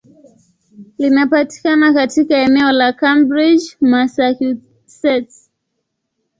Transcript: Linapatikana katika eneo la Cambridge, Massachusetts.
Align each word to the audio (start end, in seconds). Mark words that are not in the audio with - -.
Linapatikana 0.97 1.93
katika 1.93 2.37
eneo 2.37 2.71
la 2.71 2.93
Cambridge, 2.93 3.65
Massachusetts. 3.81 5.51